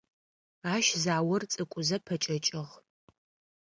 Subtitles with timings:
[0.73, 2.73] Ащ заор цӀыкӀузэ пэкӏэкӏыгъ.